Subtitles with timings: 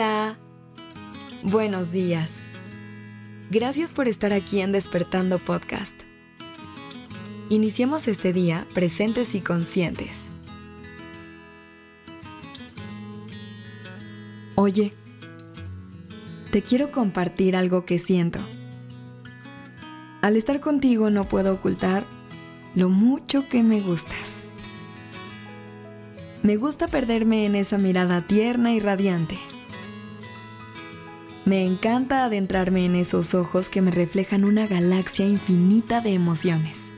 [0.00, 0.38] Hola.
[1.42, 2.44] Buenos días.
[3.50, 6.04] Gracias por estar aquí en Despertando Podcast.
[7.50, 10.30] Iniciemos este día presentes y conscientes.
[14.54, 14.94] Oye,
[16.50, 18.38] te quiero compartir algo que siento.
[20.22, 22.04] Al estar contigo no puedo ocultar
[22.74, 24.44] lo mucho que me gustas.
[26.42, 29.38] Me gusta perderme en esa mirada tierna y radiante
[31.44, 36.90] me encanta adentrarme en esos ojos que me reflejan una galaxia infinita de emociones.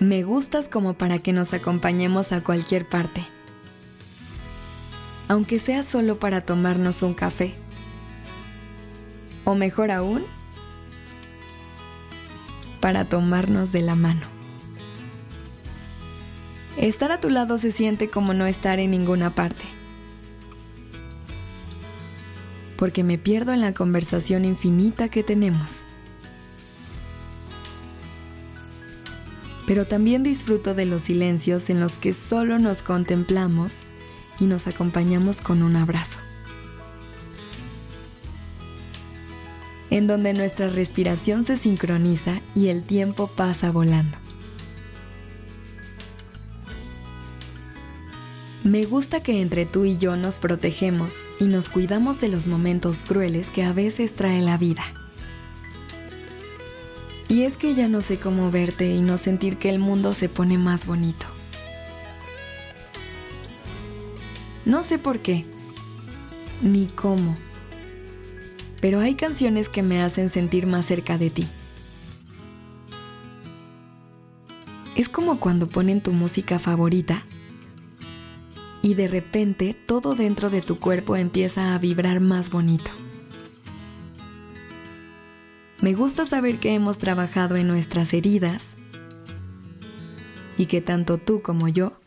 [0.00, 3.24] Me gustas como para que nos acompañemos a cualquier parte,
[5.28, 7.54] aunque sea solo para tomarnos un café.
[9.44, 10.24] O mejor aún,
[12.80, 14.26] para tomarnos de la mano.
[16.76, 19.64] Estar a tu lado se siente como no estar en ninguna parte
[22.84, 25.80] porque me pierdo en la conversación infinita que tenemos.
[29.66, 33.84] Pero también disfruto de los silencios en los que solo nos contemplamos
[34.38, 36.18] y nos acompañamos con un abrazo.
[39.88, 44.23] En donde nuestra respiración se sincroniza y el tiempo pasa volando.
[48.64, 53.02] Me gusta que entre tú y yo nos protegemos y nos cuidamos de los momentos
[53.02, 54.82] crueles que a veces trae la vida.
[57.28, 60.30] Y es que ya no sé cómo verte y no sentir que el mundo se
[60.30, 61.26] pone más bonito.
[64.64, 65.44] No sé por qué,
[66.62, 67.36] ni cómo,
[68.80, 71.46] pero hay canciones que me hacen sentir más cerca de ti.
[74.96, 77.24] Es como cuando ponen tu música favorita
[78.84, 82.90] y de repente todo dentro de tu cuerpo empieza a vibrar más bonito.
[85.80, 88.76] Me gusta saber que hemos trabajado en nuestras heridas
[90.58, 91.98] y que tanto tú como yo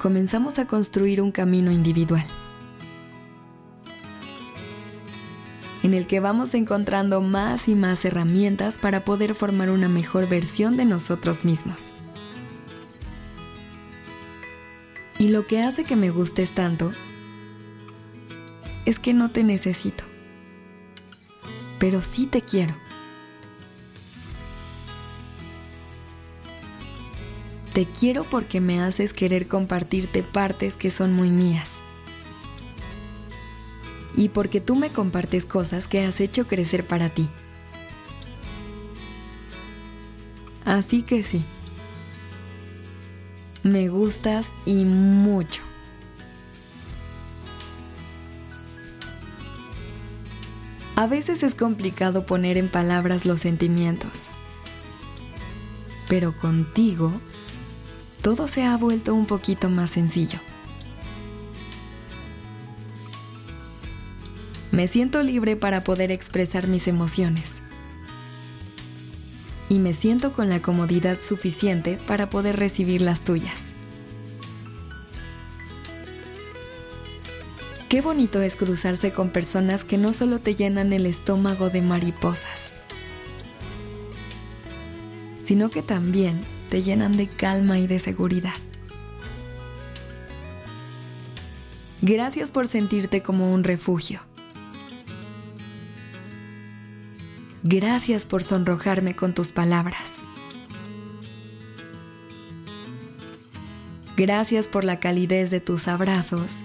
[0.00, 2.26] comenzamos a construir un camino individual
[5.84, 10.76] en el que vamos encontrando más y más herramientas para poder formar una mejor versión
[10.76, 11.92] de nosotros mismos.
[15.22, 16.92] Y lo que hace que me gustes tanto
[18.86, 20.02] es que no te necesito,
[21.78, 22.74] pero sí te quiero.
[27.72, 31.76] Te quiero porque me haces querer compartirte partes que son muy mías.
[34.16, 37.28] Y porque tú me compartes cosas que has hecho crecer para ti.
[40.64, 41.44] Así que sí.
[43.62, 45.62] Me gustas y mucho.
[50.96, 54.26] A veces es complicado poner en palabras los sentimientos,
[56.08, 57.12] pero contigo
[58.20, 60.38] todo se ha vuelto un poquito más sencillo.
[64.72, 67.62] Me siento libre para poder expresar mis emociones
[69.72, 73.72] y me siento con la comodidad suficiente para poder recibir las tuyas.
[77.88, 82.74] Qué bonito es cruzarse con personas que no solo te llenan el estómago de mariposas,
[85.42, 88.52] sino que también te llenan de calma y de seguridad.
[92.02, 94.20] Gracias por sentirte como un refugio
[97.64, 100.20] Gracias por sonrojarme con tus palabras.
[104.16, 106.62] Gracias por la calidez de tus abrazos.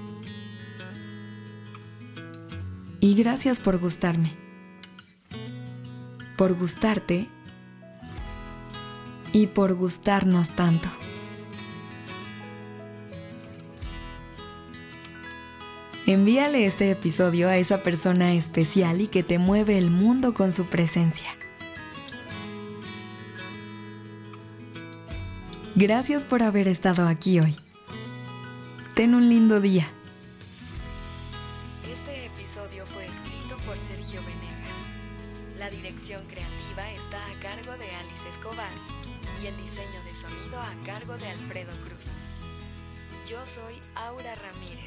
[2.99, 4.31] Y gracias por gustarme.
[6.35, 7.27] Por gustarte
[9.33, 10.89] y por gustarnos tanto.
[16.09, 20.65] Envíale este episodio a esa persona especial y que te mueve el mundo con su
[20.65, 21.27] presencia.
[25.75, 27.57] Gracias por haber estado aquí hoy.
[28.95, 29.85] Ten un lindo día.
[31.91, 35.57] Este episodio fue escrito por Sergio Venegas.
[35.57, 38.71] La dirección creativa está a cargo de Alice Escobar
[39.43, 42.21] y el diseño de sonido a cargo de Alfredo Cruz.
[43.29, 44.86] Yo soy Aura Ramírez.